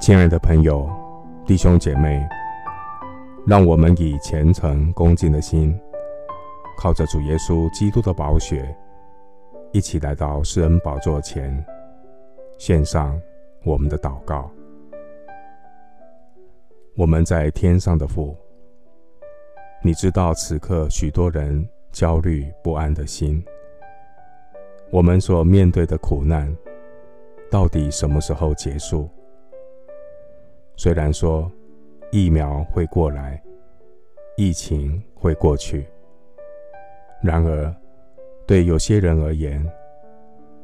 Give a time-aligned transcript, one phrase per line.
[0.00, 0.88] 亲爱的朋友、
[1.44, 2.26] 弟兄姐妹，
[3.46, 5.78] 让我们以虔诚恭敬的心，
[6.78, 8.74] 靠着主耶稣基督的宝血，
[9.72, 11.62] 一起来到施恩宝座前，
[12.56, 13.20] 献上
[13.62, 14.50] 我们的祷告。
[16.96, 18.34] 我们在天上的父，
[19.82, 23.44] 你知道此刻许多人焦虑不安的心，
[24.90, 26.50] 我们所面对的苦难，
[27.50, 29.06] 到底什么时候结束？
[30.82, 31.52] 虽然说
[32.10, 33.38] 疫苗会过来，
[34.38, 35.86] 疫情会过去，
[37.22, 37.70] 然而
[38.46, 39.62] 对有些人而言，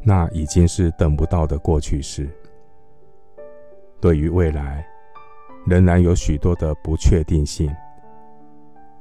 [0.00, 2.30] 那已经是等不到的过去式。
[4.00, 4.82] 对于未来，
[5.66, 7.70] 仍然有许多的不确定性。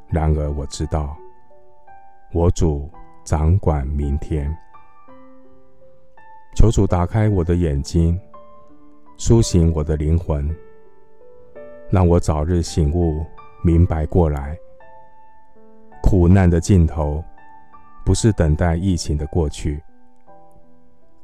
[0.09, 1.15] 然而我知道，
[2.33, 2.89] 我主
[3.23, 4.53] 掌管明天。
[6.57, 8.19] 求主打开我的眼睛，
[9.15, 10.53] 苏醒我的灵魂。
[11.89, 13.25] 让我早日醒悟，
[13.63, 14.57] 明白过来。
[16.01, 17.23] 苦难的尽头，
[18.05, 19.81] 不是等待疫情的过去。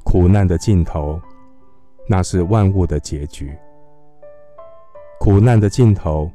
[0.04, 1.20] 苦难的尽头，
[2.08, 3.56] 那是万物的结局。
[5.20, 6.30] 苦难的尽头，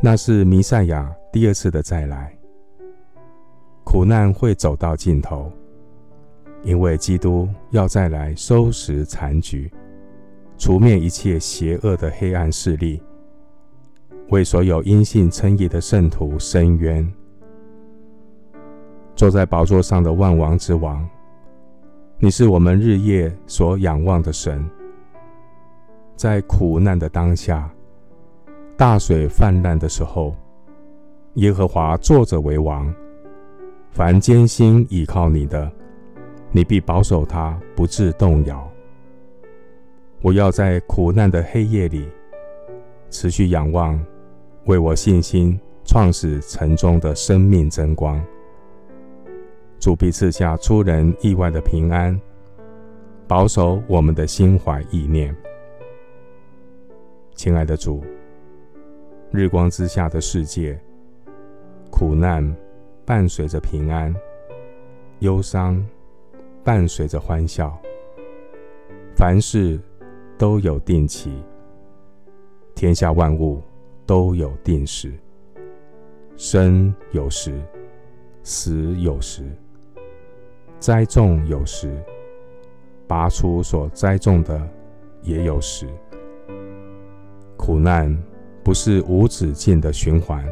[0.00, 2.32] 那是弥赛亚第二次的再来。
[3.84, 5.50] 苦难会走到尽头，
[6.62, 9.72] 因为基督要再来收拾残局，
[10.58, 13.00] 除灭一切邪恶的黑暗势力。
[14.28, 17.06] 为所有因信称义的圣徒伸冤。
[19.14, 21.08] 坐在宝座上的万王之王，
[22.18, 24.68] 你是我们日夜所仰望的神。
[26.16, 27.70] 在苦难的当下，
[28.76, 30.34] 大水泛滥的时候，
[31.34, 32.92] 耶和华坐着为王。
[33.92, 35.70] 凡坚心倚靠你的，
[36.50, 38.68] 你必保守他不致动摇。
[40.20, 42.08] 我要在苦难的黑夜里
[43.08, 43.98] 持续仰望。
[44.66, 48.20] 为我信心创始成终的生命真光，
[49.78, 52.20] 主必赐下出人意外的平安，
[53.28, 55.34] 保守我们的心怀意念。
[57.36, 58.02] 亲爱的主，
[59.30, 60.76] 日光之下的世界，
[61.88, 62.52] 苦难
[63.04, 64.12] 伴随着平安，
[65.20, 65.80] 忧伤
[66.64, 67.78] 伴随着欢笑，
[69.14, 69.78] 凡事
[70.36, 71.40] 都有定期，
[72.74, 73.62] 天下万物。
[74.06, 75.12] 都有定时，
[76.36, 77.60] 生有时，
[78.44, 79.42] 死有时，
[80.78, 81.92] 栽种有时，
[83.08, 84.60] 拔出所栽种的
[85.22, 85.88] 也有时。
[87.56, 88.16] 苦难
[88.62, 90.44] 不是无止境的循环，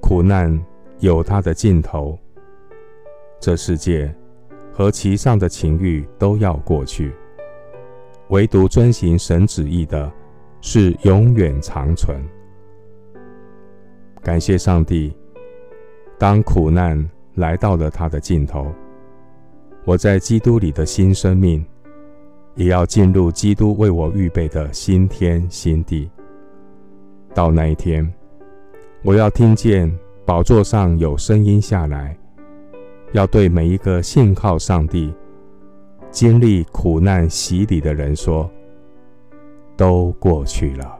[0.00, 0.60] 苦难
[0.98, 2.18] 有它的尽头。
[3.38, 4.12] 这世界
[4.72, 7.14] 和其上的情欲都要过去，
[8.30, 10.10] 唯独遵行神旨意的。
[10.68, 12.20] 是永远长存。
[14.20, 15.16] 感谢上帝，
[16.18, 18.66] 当苦难来到了它的尽头，
[19.84, 21.64] 我在基督里的新生命，
[22.56, 26.10] 也要进入基督为我预备的新天新地。
[27.32, 28.12] 到那一天，
[29.04, 29.88] 我要听见
[30.24, 32.18] 宝座上有声音下来，
[33.12, 35.14] 要对每一个信靠上帝、
[36.10, 38.50] 经历苦难洗礼的人说。
[39.76, 40.98] 都过去了。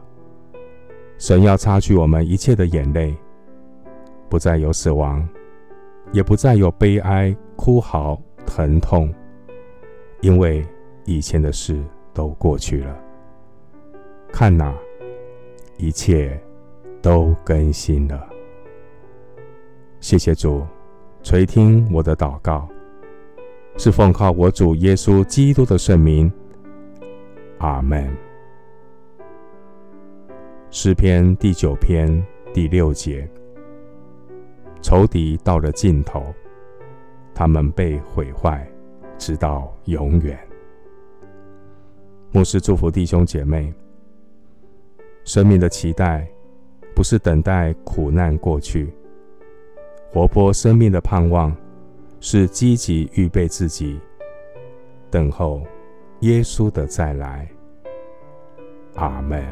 [1.19, 3.17] 神要擦去我们一切的眼泪，
[4.29, 5.27] 不再有死亡，
[6.13, 9.13] 也不再有悲哀、哭嚎、疼痛，
[10.21, 10.63] 因为
[11.07, 11.83] 以前的事
[12.13, 12.95] 都过去了。
[14.31, 14.75] 看哪，
[15.79, 16.39] 一切
[17.01, 18.29] 都更新了。
[20.01, 20.63] 谢谢主
[21.23, 22.69] 垂听我的祷告，
[23.79, 26.31] 是奉靠我主耶稣基督的圣名。
[27.59, 28.26] 阿门。
[30.79, 32.07] 诗篇第九篇
[32.53, 33.27] 第六节：
[34.83, 36.23] 仇敌到了尽头，
[37.35, 38.71] 他们被毁坏，
[39.17, 40.39] 直到永远。
[42.31, 43.73] 牧师祝福弟兄姐妹：
[45.25, 46.29] 生命的期待
[46.95, 48.93] 不是等待苦难过去，
[50.13, 51.57] 活泼生命的盼望
[52.21, 53.99] 是积极预备自己，
[55.11, 55.63] 等候
[56.21, 57.49] 耶稣的再来。
[58.97, 59.43] 阿门。